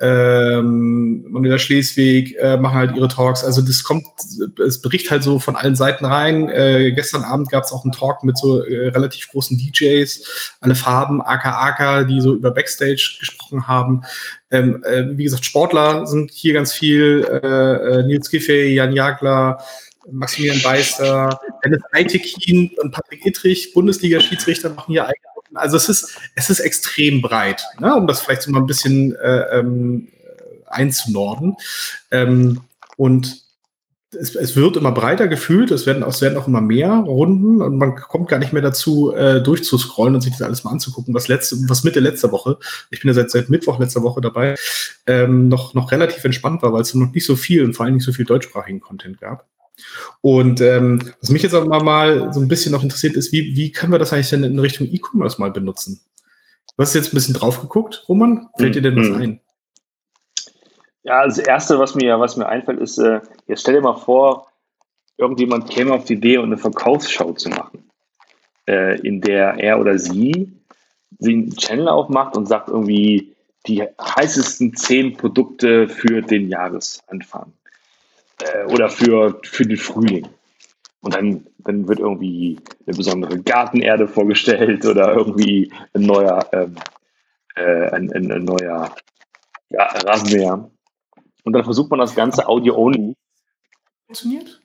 ähm, 0.02 1.24
Manuela 1.30 1.58
Schleswig 1.58 2.36
äh, 2.38 2.58
machen 2.58 2.76
halt 2.76 2.96
ihre 2.96 3.08
Talks. 3.08 3.44
Also 3.44 3.62
das 3.62 3.84
kommt, 3.84 4.06
es 4.66 4.82
bricht 4.82 5.10
halt 5.12 5.24
so 5.24 5.40
von 5.40 5.56
allen 5.56 5.76
Seiten 5.76 6.06
rein. 6.06 6.50
Äh, 6.50 6.92
gestern 6.92 7.24
Abend 7.24 7.50
gab 7.50 7.64
es 7.64 7.72
auch 7.72 7.84
einen 7.84 7.94
Talk 7.94 8.24
mit 8.24 8.38
so 8.38 8.64
äh, 8.64 8.90
relativ 8.90 9.30
großen 9.30 9.58
DJs, 9.58 10.58
alle 10.60 10.76
Farben, 10.76 11.22
AKAK, 11.22 12.08
die 12.08 12.20
so 12.20 12.34
über 12.34 12.52
Backstage 12.52 13.18
gesprochen 13.20 13.68
haben. 13.68 14.02
Ähm, 14.52 14.84
äh, 14.84 15.18
wie 15.18 15.24
gesagt, 15.24 15.46
Sportler 15.46 16.06
sind 16.06 16.32
hier 16.32 16.54
ganz 16.54 16.74
viel. 16.74 17.26
Äh, 17.44 18.00
äh, 18.00 18.04
Nils 18.04 18.30
Giffey, 18.30 18.74
Jan 18.74 18.94
Jagler, 18.94 19.64
Maximilian 20.12 20.62
Beister, 20.62 21.40
Dennis 21.64 21.82
Eitekin 21.92 22.72
und 22.82 22.92
Patrick 22.92 23.26
Ittrich, 23.26 23.74
Bundesliga-Schiedsrichter 23.74 24.70
machen 24.70 24.92
hier 24.92 25.04
eigene 25.04 25.34
also 25.56 25.78
es 25.78 25.90
ist, 25.90 26.18
es 26.36 26.50
ist 26.50 26.60
extrem 26.60 27.22
breit, 27.22 27.64
ne? 27.80 27.96
um 27.96 28.08
das 28.08 28.22
vielleicht 28.22 28.42
so 28.44 28.52
mal 28.52 28.60
ein 28.60 28.68
bisschen 28.68 29.16
äh, 29.16 29.60
ähm, 29.60 30.08
einzunorden. 30.68 31.56
Ähm, 32.12 32.62
und 32.98 33.44
es, 34.12 34.36
es, 34.36 34.56
wird 34.56 34.78
immer 34.78 34.92
breiter 34.92 35.28
gefühlt, 35.28 35.72
es 35.72 35.88
werden, 35.88 36.04
auch, 36.04 36.10
es 36.10 36.22
werden 36.22 36.38
auch 36.38 36.48
immer 36.48 36.62
mehr 36.62 36.92
Runden 36.92 37.62
und 37.62 37.78
man 37.78 37.96
kommt 37.96 38.30
gar 38.30 38.38
nicht 38.38 38.54
mehr 38.54 38.62
dazu, 38.62 39.12
äh, 39.14 39.42
durchzuscrollen 39.42 40.14
und 40.14 40.22
sich 40.22 40.34
das 40.34 40.44
alles 40.44 40.64
mal 40.64 40.72
anzugucken, 40.72 41.16
was 41.16 41.28
letzte, 41.28 41.58
was 41.68 41.84
Mitte 41.84 42.00
letzter 42.00 42.32
Woche, 42.32 42.58
ich 42.92 43.02
bin 43.02 43.08
ja 43.10 43.16
seit, 43.16 43.32
seit 43.32 43.50
Mittwoch 43.50 43.80
letzter 43.80 44.04
Woche 44.04 44.22
dabei, 44.22 44.56
ähm, 45.08 45.48
noch, 45.48 45.74
noch 45.74 45.92
relativ 45.92 46.24
entspannt 46.24 46.62
war, 46.62 46.74
weil 46.74 46.82
es 46.82 46.94
noch 46.94 47.12
nicht 47.12 47.26
so 47.26 47.36
viel 47.36 47.64
und 47.64 47.74
vor 47.74 47.86
allem 47.86 47.96
nicht 47.96 48.06
so 48.06 48.14
viel 48.14 48.26
deutschsprachigen 48.26 48.82
Content 48.82 49.20
gab. 49.20 49.48
Und 50.22 50.62
ähm, 50.62 51.00
was 51.20 51.30
mich 51.30 51.44
jetzt 51.44 51.56
aber 51.56 51.84
mal 51.84 52.32
so 52.34 52.40
ein 52.40 52.48
bisschen 52.48 52.72
noch 52.72 52.84
interessiert 52.84 53.16
ist, 53.16 53.32
wie, 53.32 53.56
wie 53.56 53.72
können 53.72 53.92
wir 53.92 54.00
das 54.00 54.14
eigentlich 54.14 54.30
denn 54.30 54.44
in 54.44 54.60
Richtung 54.60 54.88
E-Commerce 54.88 55.40
mal 55.40 55.52
benutzen? 55.52 56.02
Du 56.76 56.82
hast 56.82 56.94
jetzt 56.94 57.12
ein 57.12 57.16
bisschen 57.16 57.36
drauf 57.36 57.62
geguckt, 57.62 58.06
Roman. 58.08 58.50
Fällt 58.58 58.76
dir 58.76 58.82
denn 58.82 58.96
was 58.96 59.10
mhm. 59.10 59.16
ein? 59.16 59.40
Ja, 61.04 61.26
das 61.26 61.38
Erste, 61.38 61.80
was 61.80 61.96
mir, 61.96 62.20
was 62.20 62.38
mir 62.38 62.48
einfällt, 62.48 62.80
ist, 62.80 62.98
äh, 62.98 63.20
jetzt 63.48 63.62
stell 63.62 63.76
dir 63.76 63.82
mal 63.82 63.98
vor, 63.98 64.48
irgendjemand 65.18 65.70
käme 65.70 65.94
auf 65.94 66.06
die 66.06 66.14
Idee, 66.14 66.38
eine 66.38 66.58
Verkaufsschau 66.58 67.34
zu 67.34 67.50
machen, 67.50 67.90
äh, 68.68 69.00
in 69.02 69.22
der 69.22 69.60
er 69.60 69.80
oder 69.80 70.00
sie 70.00 70.54
den 71.10 71.56
Channel 71.56 71.90
aufmacht 71.90 72.38
und 72.38 72.48
sagt 72.48 72.70
irgendwie 72.70 73.36
die 73.68 73.84
heißesten 73.84 74.76
zehn 74.76 75.16
Produkte 75.16 75.88
für 75.88 76.22
den 76.22 76.50
Jahresanfang 76.50 77.54
äh, 78.44 78.66
oder 78.66 78.90
für, 78.90 79.40
für 79.44 79.66
den 79.66 79.78
Frühling. 79.78 80.28
Und 81.02 81.16
dann, 81.16 81.46
dann 81.60 81.88
wird 81.88 82.00
irgendwie 82.00 82.60
eine 82.86 82.96
besondere 82.96 83.38
Gartenerde 83.40 84.08
vorgestellt 84.08 84.86
oder 84.86 85.14
irgendwie 85.14 85.72
ein 85.94 86.04
neuer, 86.04 86.48
ähm, 86.54 86.76
äh, 87.56 87.90
ein, 87.90 88.12
ein, 88.14 88.32
ein, 88.32 88.46
neuer 88.46 88.96
ja, 89.70 89.84
Rasenmäher. 89.84 90.70
Und 91.44 91.54
dann 91.54 91.66
versucht 91.66 91.90
man 91.90 92.00
das 92.00 92.16
Ganze 92.16 92.48
Audio-only. 92.48 93.16
Funktioniert? 94.06 94.62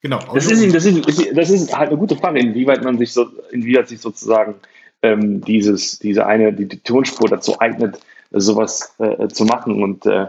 Genau. 0.00 0.20
Das 0.32 0.46
ist, 0.46 0.74
das, 0.74 0.84
ist, 0.84 1.36
das 1.36 1.50
ist 1.50 1.76
halt 1.76 1.88
eine 1.88 1.98
gute 1.98 2.16
Frage, 2.16 2.38
inwieweit 2.38 2.84
man 2.84 2.98
sich 2.98 3.12
so, 3.12 3.26
inwieweit 3.50 3.88
sich 3.88 4.00
sozusagen 4.00 4.54
ähm, 5.02 5.40
dieses, 5.40 5.98
diese 5.98 6.26
eine, 6.26 6.52
die, 6.52 6.68
die 6.68 6.78
Tonspur 6.78 7.28
dazu 7.28 7.58
eignet, 7.58 7.98
sowas 8.30 8.94
äh, 8.98 9.26
zu 9.26 9.44
machen. 9.44 9.82
Und 9.82 10.06
äh, 10.06 10.26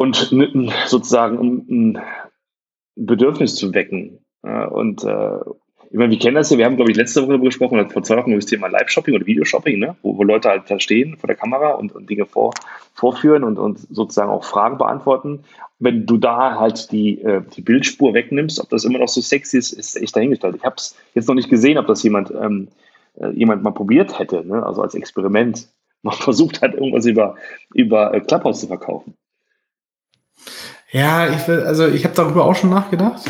und 0.00 0.32
sozusagen 0.86 1.36
um 1.36 1.66
ein 1.68 1.98
Bedürfnis 2.96 3.54
zu 3.54 3.74
wecken. 3.74 4.18
Und 4.40 5.04
äh, 5.04 5.40
ich 5.90 5.98
meine, 5.98 6.10
wir 6.10 6.18
kennen 6.18 6.36
das 6.36 6.48
ja, 6.48 6.56
wir 6.56 6.64
haben, 6.64 6.76
glaube 6.76 6.90
ich, 6.90 6.96
letzte 6.96 7.20
Woche 7.20 7.32
darüber 7.32 7.44
gesprochen, 7.44 7.90
vor 7.90 8.02
zwei 8.02 8.16
Wochen 8.16 8.30
über 8.30 8.40
das 8.40 8.46
Thema 8.46 8.68
Live-Shopping 8.68 9.14
oder 9.14 9.26
Videoshopping, 9.26 9.78
ne? 9.78 9.96
wo, 10.00 10.16
wo 10.16 10.24
Leute 10.24 10.48
halt 10.48 10.70
da 10.70 10.80
stehen 10.80 11.18
vor 11.18 11.26
der 11.26 11.36
Kamera 11.36 11.72
und, 11.72 11.94
und 11.94 12.08
Dinge 12.08 12.24
vor, 12.24 12.54
vorführen 12.94 13.44
und, 13.44 13.58
und 13.58 13.78
sozusagen 13.90 14.30
auch 14.30 14.44
Fragen 14.44 14.78
beantworten. 14.78 15.44
Wenn 15.78 16.06
du 16.06 16.16
da 16.16 16.58
halt 16.58 16.90
die, 16.92 17.20
äh, 17.20 17.42
die 17.54 17.60
Bildspur 17.60 18.14
wegnimmst, 18.14 18.58
ob 18.58 18.70
das 18.70 18.84
immer 18.84 19.00
noch 19.00 19.08
so 19.08 19.20
sexy 19.20 19.58
ist, 19.58 19.72
ist 19.72 20.00
echt 20.00 20.16
dahingestellt. 20.16 20.56
Ich 20.56 20.64
habe 20.64 20.76
es 20.78 20.96
jetzt 21.12 21.28
noch 21.28 21.34
nicht 21.34 21.50
gesehen, 21.50 21.76
ob 21.76 21.86
das 21.88 22.02
jemand, 22.02 22.30
ähm, 22.30 22.68
äh, 23.18 23.32
jemand 23.32 23.62
mal 23.62 23.72
probiert 23.72 24.18
hätte, 24.18 24.46
ne? 24.46 24.64
also 24.64 24.80
als 24.80 24.94
Experiment. 24.94 25.68
Man 26.02 26.14
versucht 26.16 26.62
halt 26.62 26.72
irgendwas 26.72 27.04
über, 27.04 27.34
über 27.74 28.14
äh, 28.14 28.20
Clubhouse 28.22 28.60
zu 28.60 28.66
verkaufen. 28.66 29.14
Ja, 30.92 31.28
ich 31.28 31.46
will, 31.46 31.60
also 31.60 31.86
ich 31.86 32.04
habe 32.04 32.14
darüber 32.14 32.44
auch 32.44 32.56
schon 32.56 32.70
nachgedacht. 32.70 33.22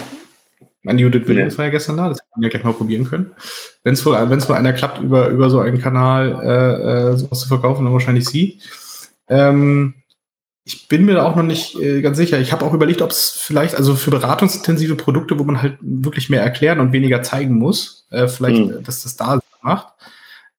Mein 0.82 0.98
Judith 0.98 1.28
Williams 1.28 1.58
war 1.58 1.66
ja 1.66 1.70
gestern 1.70 1.98
da, 1.98 2.08
das 2.08 2.18
hätten 2.18 2.40
wir 2.40 2.48
ja 2.48 2.50
gleich 2.50 2.64
mal 2.64 2.72
probieren 2.72 3.04
können. 3.04 3.32
Wenn 3.84 3.94
es 3.94 4.06
wohl, 4.06 4.14
wenn's 4.30 4.48
wohl 4.48 4.56
einer 4.56 4.72
klappt, 4.72 5.00
über, 5.02 5.28
über 5.28 5.50
so 5.50 5.60
einen 5.60 5.78
Kanal 5.78 6.40
äh, 6.42 7.10
äh, 7.12 7.16
sowas 7.16 7.40
zu 7.40 7.48
verkaufen, 7.48 7.84
dann 7.84 7.92
wahrscheinlich 7.92 8.26
sie. 8.26 8.60
Ähm, 9.28 9.94
ich 10.64 10.88
bin 10.88 11.04
mir 11.04 11.14
da 11.14 11.24
auch 11.24 11.36
noch 11.36 11.42
nicht 11.42 11.78
äh, 11.78 12.00
ganz 12.00 12.16
sicher. 12.16 12.38
Ich 12.38 12.52
habe 12.52 12.64
auch 12.64 12.72
überlegt, 12.72 13.02
ob 13.02 13.10
es 13.10 13.30
vielleicht, 13.30 13.74
also 13.74 13.94
für 13.94 14.10
beratungsintensive 14.10 14.94
Produkte, 14.94 15.38
wo 15.38 15.44
man 15.44 15.60
halt 15.60 15.76
wirklich 15.80 16.30
mehr 16.30 16.42
erklären 16.42 16.80
und 16.80 16.92
weniger 16.92 17.22
zeigen 17.22 17.56
muss, 17.56 18.06
äh, 18.10 18.28
vielleicht, 18.28 18.60
mhm. 18.60 18.82
dass 18.82 19.02
das 19.02 19.16
da 19.16 19.40
macht, 19.62 19.88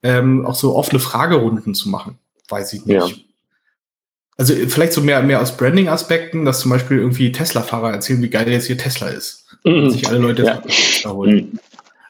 ähm, 0.03 0.45
auch 0.45 0.55
so 0.55 0.75
offene 0.75 0.99
Fragerunden 0.99 1.73
zu 1.73 1.89
machen. 1.89 2.19
Weiß 2.49 2.73
ich 2.73 2.85
nicht. 2.85 2.95
Ja. 2.95 3.15
Also 4.37 4.53
vielleicht 4.55 4.93
so 4.93 5.01
mehr, 5.01 5.21
mehr 5.21 5.41
aus 5.41 5.55
Branding-Aspekten, 5.55 6.45
dass 6.45 6.61
zum 6.61 6.71
Beispiel 6.71 6.97
irgendwie 6.97 7.31
Tesla-Fahrer 7.31 7.91
erzählen, 7.91 8.21
wie 8.21 8.29
geil 8.29 8.49
jetzt 8.49 8.67
hier 8.67 8.77
Tesla 8.77 9.09
ist. 9.09 9.45
Mhm. 9.63 9.89
sich 9.91 10.07
alle 10.07 10.17
Leute 10.17 10.43
ja. 10.43 10.57
Tesla 10.57 11.11
holen. 11.11 11.35
Mhm. 11.35 11.59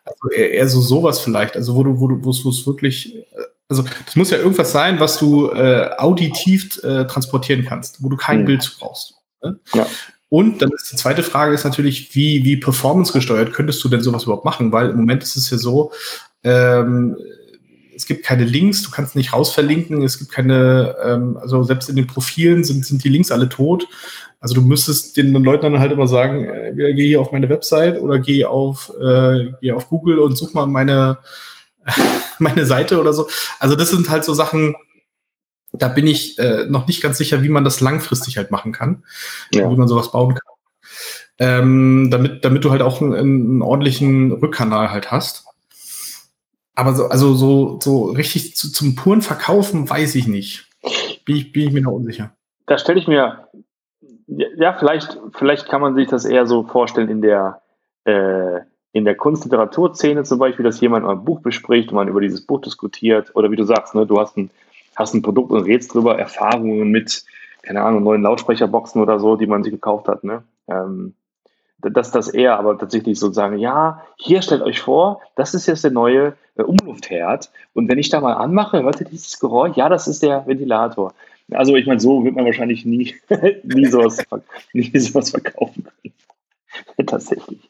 Also 0.05 0.29
eher, 0.35 0.51
eher, 0.51 0.67
so 0.67 0.81
sowas 0.81 1.19
vielleicht, 1.19 1.55
also 1.55 1.75
wo 1.75 1.83
du, 1.83 1.99
wo 1.99 2.07
du, 2.07 2.23
wo 2.23 2.29
es 2.31 2.65
wirklich, 2.65 3.17
also 3.69 3.83
das 4.05 4.15
muss 4.15 4.31
ja 4.31 4.37
irgendwas 4.37 4.71
sein, 4.71 4.99
was 4.99 5.17
du 5.17 5.49
äh, 5.51 5.89
auditiv 5.97 6.81
äh, 6.83 7.05
transportieren 7.05 7.65
kannst, 7.65 8.01
wo 8.03 8.09
du 8.09 8.17
kein 8.17 8.41
mhm. 8.41 8.45
Bild 8.45 8.63
zu 8.63 8.77
brauchst. 8.79 9.15
Ne? 9.43 9.59
Ja. 9.73 9.87
Und 10.29 10.61
dann 10.61 10.71
ist 10.71 10.89
die 10.91 10.95
zweite 10.95 11.23
Frage 11.23 11.53
ist 11.53 11.65
natürlich, 11.65 12.15
wie, 12.15 12.45
wie 12.45 12.55
performance 12.55 13.11
gesteuert 13.11 13.51
könntest 13.51 13.83
du 13.83 13.89
denn 13.89 14.01
sowas 14.01 14.23
überhaupt 14.23 14.45
machen? 14.45 14.71
Weil 14.71 14.91
im 14.91 14.97
Moment 14.97 15.23
ist 15.23 15.35
es 15.35 15.49
ja 15.49 15.57
so, 15.57 15.91
ähm, 16.43 17.17
es 18.01 18.07
gibt 18.07 18.25
keine 18.25 18.45
Links, 18.45 18.81
du 18.81 18.89
kannst 18.89 19.15
nicht 19.15 19.31
rausverlinken, 19.31 20.01
es 20.01 20.17
gibt 20.17 20.31
keine, 20.31 20.95
ähm, 21.05 21.37
also 21.37 21.61
selbst 21.61 21.87
in 21.87 21.95
den 21.95 22.07
Profilen 22.07 22.63
sind, 22.63 22.83
sind 22.83 23.03
die 23.03 23.09
Links 23.09 23.31
alle 23.31 23.47
tot. 23.47 23.87
Also 24.39 24.55
du 24.55 24.61
müsstest 24.61 25.17
den 25.17 25.31
Leuten 25.33 25.71
dann 25.71 25.79
halt 25.79 25.91
immer 25.91 26.07
sagen, 26.07 26.45
äh, 26.45 26.73
geh 26.95 27.07
hier 27.09 27.21
auf 27.21 27.31
meine 27.31 27.47
Website 27.47 28.01
oder 28.01 28.17
geh 28.17 28.43
auf, 28.45 28.91
äh, 28.99 29.51
geh 29.61 29.71
auf 29.71 29.87
Google 29.87 30.17
und 30.17 30.35
such 30.35 30.55
mal 30.55 30.65
meine, 30.65 31.19
meine 32.39 32.65
Seite 32.65 32.99
oder 32.99 33.13
so. 33.13 33.27
Also 33.59 33.75
das 33.75 33.91
sind 33.91 34.09
halt 34.09 34.23
so 34.23 34.33
Sachen, 34.33 34.75
da 35.71 35.87
bin 35.87 36.07
ich 36.07 36.39
äh, 36.39 36.65
noch 36.65 36.87
nicht 36.87 37.03
ganz 37.03 37.19
sicher, 37.19 37.43
wie 37.43 37.49
man 37.49 37.63
das 37.63 37.81
langfristig 37.81 38.37
halt 38.37 38.49
machen 38.49 38.71
kann, 38.71 39.03
ja. 39.53 39.69
wie 39.69 39.75
man 39.75 39.87
sowas 39.87 40.11
bauen 40.11 40.33
kann. 40.33 40.55
Ähm, 41.37 42.09
damit, 42.09 42.43
damit 42.43 42.65
du 42.65 42.71
halt 42.71 42.81
auch 42.81 42.99
einen, 42.99 43.13
einen 43.13 43.61
ordentlichen 43.61 44.31
Rückkanal 44.31 44.89
halt 44.89 45.11
hast. 45.11 45.45
Aber 46.75 46.93
so, 46.93 47.05
also 47.07 47.33
so, 47.33 47.79
so 47.81 48.05
richtig 48.05 48.55
zu, 48.55 48.71
zum 48.71 48.95
puren 48.95 49.21
Verkaufen 49.21 49.89
weiß 49.89 50.15
ich 50.15 50.27
nicht. 50.27 50.69
Bin 51.25 51.35
ich, 51.35 51.51
bin 51.51 51.67
ich 51.67 51.73
mir 51.73 51.81
noch 51.81 51.91
unsicher. 51.91 52.31
Da 52.65 52.77
stelle 52.77 52.99
ich 52.99 53.07
mir, 53.07 53.47
ja, 54.27 54.73
vielleicht, 54.77 55.19
vielleicht 55.33 55.67
kann 55.67 55.81
man 55.81 55.95
sich 55.95 56.07
das 56.07 56.25
eher 56.25 56.45
so 56.45 56.63
vorstellen 56.63 57.09
in 57.09 57.21
der, 57.21 57.61
äh, 58.05 58.61
in 58.93 59.05
der 59.05 59.15
Kunstliteraturszene 59.15 60.23
zum 60.23 60.39
Beispiel, 60.39 60.63
dass 60.63 60.81
jemand 60.81 61.05
ein 61.05 61.23
Buch 61.23 61.41
bespricht 61.41 61.89
und 61.89 61.95
man 61.95 62.07
über 62.07 62.21
dieses 62.21 62.45
Buch 62.45 62.61
diskutiert. 62.61 63.35
Oder 63.35 63.51
wie 63.51 63.55
du 63.55 63.63
sagst, 63.63 63.93
ne, 63.95 64.05
du 64.05 64.19
hast 64.19 64.37
ein, 64.37 64.49
hast 64.95 65.13
ein 65.13 65.21
Produkt 65.21 65.51
und 65.51 65.63
redest 65.63 65.93
drüber, 65.93 66.17
Erfahrungen 66.17 66.89
mit, 66.89 67.23
keine 67.61 67.81
Ahnung, 67.83 68.03
neuen 68.03 68.21
Lautsprecherboxen 68.21 69.01
oder 69.01 69.19
so, 69.19 69.35
die 69.35 69.47
man 69.47 69.63
sich 69.63 69.71
gekauft 69.71 70.07
hat. 70.07 70.23
Ne? 70.23 70.43
Ähm, 70.67 71.13
dass 71.81 72.11
das 72.11 72.29
eher 72.29 72.57
aber 72.57 72.77
tatsächlich 72.77 73.19
sozusagen, 73.19 73.57
ja, 73.57 74.01
hier 74.17 74.41
stellt 74.41 74.61
euch 74.61 74.79
vor, 74.79 75.21
das 75.35 75.53
ist 75.53 75.67
jetzt 75.67 75.83
der 75.83 75.91
neue 75.91 76.33
äh, 76.55 76.63
Umluftherd. 76.63 77.51
Und 77.73 77.89
wenn 77.89 77.97
ich 77.97 78.09
da 78.09 78.21
mal 78.21 78.33
anmache, 78.33 78.83
hört 78.83 78.99
ihr 79.01 79.07
dieses 79.07 79.39
Geräusch? 79.39 79.75
Ja, 79.77 79.89
das 79.89 80.07
ist 80.07 80.23
der 80.23 80.45
Ventilator. 80.45 81.13
Also 81.51 81.75
ich 81.75 81.85
meine, 81.85 81.99
so 81.99 82.23
wird 82.23 82.35
man 82.35 82.45
wahrscheinlich 82.45 82.85
nie, 82.85 83.15
nie, 83.63 83.85
sowas, 83.87 84.23
nie 84.73 84.97
sowas 84.97 85.31
verkaufen 85.31 85.83
können. 85.83 86.13
tatsächlich. 87.07 87.69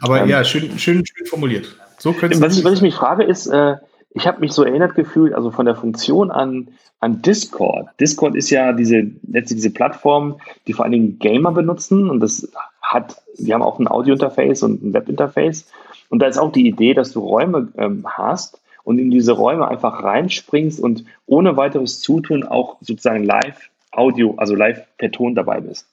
Aber 0.00 0.20
ähm, 0.20 0.28
ja, 0.28 0.44
schön, 0.44 0.78
schön, 0.78 1.04
schön 1.06 1.26
formuliert. 1.26 1.76
So 1.98 2.14
was, 2.20 2.58
ich, 2.58 2.64
was 2.64 2.74
ich 2.74 2.82
mich 2.82 2.94
frage, 2.94 3.24
ist, 3.24 3.46
äh, 3.46 3.76
ich 4.10 4.26
habe 4.26 4.40
mich 4.40 4.52
so 4.52 4.64
erinnert 4.64 4.94
gefühlt, 4.94 5.32
also 5.32 5.50
von 5.50 5.66
der 5.66 5.76
Funktion 5.76 6.30
an, 6.30 6.68
an 7.00 7.22
Discord. 7.22 7.88
Discord 8.00 8.34
ist 8.34 8.50
ja 8.50 8.72
diese, 8.72 9.10
letztlich 9.26 9.58
diese 9.58 9.70
Plattform, 9.70 10.40
die 10.66 10.72
vor 10.72 10.84
allen 10.84 10.92
Dingen 10.92 11.18
Gamer 11.18 11.52
benutzen 11.52 12.10
und 12.10 12.20
das 12.20 12.50
hat, 12.92 13.22
die 13.38 13.52
haben 13.52 13.62
auch 13.62 13.78
ein 13.78 13.88
Audio-Interface 13.88 14.62
und 14.62 14.82
ein 14.82 14.92
Web-Interface. 14.92 15.66
Und 16.08 16.20
da 16.20 16.26
ist 16.26 16.38
auch 16.38 16.52
die 16.52 16.66
Idee, 16.66 16.94
dass 16.94 17.12
du 17.12 17.20
Räume 17.20 17.68
ähm, 17.76 18.04
hast 18.06 18.60
und 18.84 18.98
in 18.98 19.10
diese 19.10 19.32
Räume 19.32 19.68
einfach 19.68 20.02
reinspringst 20.02 20.80
und 20.80 21.04
ohne 21.26 21.56
weiteres 21.56 22.00
Zutun 22.00 22.44
auch 22.44 22.76
sozusagen 22.80 23.24
live 23.24 23.70
Audio, 23.92 24.34
also 24.36 24.54
live 24.54 24.84
per 24.98 25.10
Ton 25.10 25.34
dabei 25.34 25.60
bist. 25.60 25.86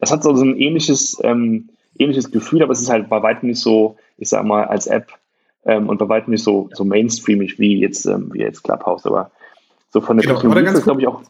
Das 0.00 0.12
hat 0.12 0.22
so 0.22 0.30
ein 0.30 0.56
ähnliches, 0.56 1.18
ähm, 1.22 1.70
ähnliches 1.98 2.30
Gefühl, 2.30 2.62
aber 2.62 2.72
es 2.72 2.80
ist 2.80 2.90
halt 2.90 3.08
bei 3.08 3.22
weitem 3.22 3.48
nicht 3.48 3.60
so, 3.60 3.96
ich 4.16 4.28
sag 4.28 4.44
mal, 4.44 4.64
als 4.64 4.86
App 4.86 5.12
ähm, 5.64 5.88
und 5.88 5.98
bei 5.98 6.08
weitem 6.08 6.32
nicht 6.32 6.44
so, 6.44 6.70
so 6.72 6.84
mainstreamig 6.84 7.58
wie 7.58 7.80
jetzt, 7.80 8.06
ähm, 8.06 8.30
wie 8.32 8.40
jetzt 8.40 8.62
Clubhouse, 8.62 9.06
aber 9.06 9.30
so 9.90 10.00
von 10.00 10.16
der 10.16 10.26
genau, 10.26 10.40
Technologie 10.40 10.76
ist 10.76 10.84
glaube 10.84 11.00
ich, 11.00 11.08
auch 11.08 11.22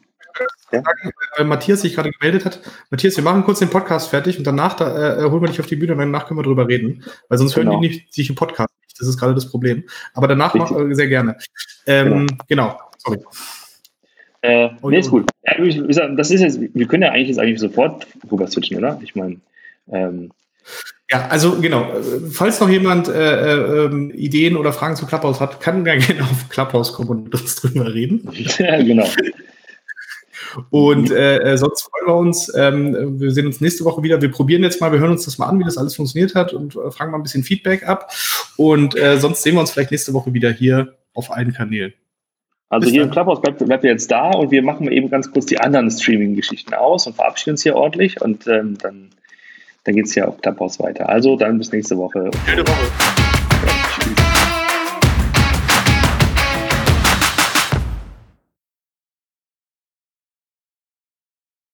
ja? 0.73 0.83
sagen, 0.83 1.13
weil 1.37 1.47
Matthias 1.47 1.83
sich 1.83 1.95
gerade 1.95 2.11
gemeldet 2.11 2.45
hat. 2.45 2.61
Matthias, 2.91 3.17
wir 3.17 3.25
machen 3.25 3.45
kurz 3.45 3.59
den 3.59 3.71
Podcast 3.71 4.11
fertig 4.11 4.39
und 4.39 4.47
danach 4.47 4.75
da, 4.75 5.19
äh, 5.19 5.23
holen 5.31 5.43
wir 5.43 5.49
dich 5.49 5.61
auf 5.61 5.67
die 5.67 5.77
Bühne 5.77 5.93
und 5.93 5.99
danach 5.99 6.27
können 6.27 6.39
wir 6.39 6.45
drüber 6.45 6.69
reden. 6.69 7.05
Weil 7.29 7.39
sonst 7.39 7.55
genau. 7.55 7.73
hören 7.73 7.83
die 7.83 7.89
nicht 7.89 8.13
sich 8.13 8.29
im 8.29 8.35
Podcast 8.35 8.71
nicht. 8.83 9.01
Das 9.01 9.09
ist 9.09 9.19
gerade 9.19 9.35
das 9.35 9.51
Problem. 9.51 9.85
Aber 10.15 10.29
danach 10.29 10.55
mach, 10.55 10.71
äh, 10.73 10.95
sehr 10.95 11.09
gerne. 11.09 11.37
Ähm, 11.87 12.27
genau. 12.49 12.79
genau. 12.79 12.81
Sorry. 12.99 13.19
Äh, 14.43 14.71
nee, 14.83 14.99
ist 14.99 15.11
gut. 15.11 15.29
Ja, 15.45 16.09
das 16.09 16.31
ist 16.31 16.41
jetzt, 16.41 16.61
wir 16.61 16.87
können 16.87 17.03
ja 17.03 17.11
eigentlich 17.11 17.29
jetzt 17.29 17.39
eigentlich 17.39 17.61
sofort 17.61 18.07
rüber 18.31 18.47
switchen, 18.47 18.79
oder? 18.79 19.01
Ich 19.03 19.17
meine, 19.17 19.41
ähm, 19.91 20.31
ja, 21.11 21.27
also 21.29 21.59
genau. 21.61 21.91
Falls 22.31 22.61
noch 22.61 22.69
jemand 22.69 23.09
äh, 23.09 23.55
äh, 23.55 23.87
ähm, 23.87 24.13
Ideen 24.15 24.57
oder 24.57 24.75
Fragen 24.75 24.95
zu 24.95 25.07
Clubhouse 25.07 25.41
hat, 25.41 25.61
kann 25.61 25.83
gerne 25.85 26.05
auf 26.21 26.49
Clubhouse 26.51 26.93
kommen 26.93 27.09
und 27.09 27.35
uns 27.35 27.57
drüber 27.57 27.93
reden. 27.93 28.29
Ja, 28.59 28.83
genau. 28.83 29.07
Und 30.71 31.11
äh, 31.11 31.39
äh, 31.39 31.57
sonst 31.57 31.83
freuen 31.83 32.07
wir 32.07 32.15
uns. 32.15 32.53
Ähm, 32.55 33.21
wir 33.21 33.31
sehen 33.31 33.47
uns 33.47 33.61
nächste 33.61 33.85
Woche 33.85 34.03
wieder. 34.03 34.21
Wir 34.21 34.31
probieren 34.31 34.63
jetzt 34.63 34.81
mal, 34.81 34.93
wir 34.93 34.99
hören 34.99 35.13
uns 35.13 35.25
das 35.25 35.39
mal 35.39 35.47
an, 35.47 35.59
wie 35.59 35.65
das 35.65 35.79
alles 35.79 35.97
funktioniert 35.97 36.35
hat 36.35 36.53
und 36.53 36.77
äh, 36.77 36.91
fragen 36.91 37.13
mal 37.13 37.19
ein 37.19 37.23
bisschen 37.23 37.43
Feedback 37.43 37.87
ab. 37.87 38.11
Und 38.57 38.97
äh, 38.97 39.19
sonst 39.19 39.43
sehen 39.43 39.55
wir 39.55 39.61
uns 39.61 39.71
vielleicht 39.71 39.91
nächste 39.91 40.13
Woche 40.13 40.33
wieder 40.33 40.51
hier 40.51 40.95
auf 41.15 41.31
allen 41.31 41.53
Kanälen. 41.53 41.93
Also 42.71 42.85
Bis 42.85 42.93
hier 42.93 43.01
dann. 43.01 43.09
im 43.09 43.13
Clubhouse 43.13 43.41
bleibt, 43.41 43.65
bleibt 43.65 43.85
ihr 43.85 43.91
jetzt 43.91 44.11
da 44.11 44.31
und 44.31 44.51
wir 44.51 44.63
machen 44.63 44.91
eben 44.93 45.09
ganz 45.09 45.31
kurz 45.33 45.47
die 45.47 45.59
anderen 45.59 45.91
Streaming-Geschichten 45.91 46.75
aus 46.75 47.07
und 47.07 47.17
verabschieden 47.17 47.53
uns 47.53 47.63
hier 47.63 47.75
ordentlich 47.75 48.21
und 48.21 48.47
ähm, 48.47 48.77
dann, 48.79 49.09
dann 49.85 49.95
geht 49.95 50.07
es 50.07 50.15
ja 50.15 50.27
auf 50.27 50.39
Clubhouse 50.41 50.79
weiter. 50.79 51.09
Also 51.09 51.37
dann 51.37 51.57
bis 51.59 51.73
nächste 51.73 51.97
Woche. 51.97 52.31
Schöne 52.47 52.67
Woche. 52.67 54.38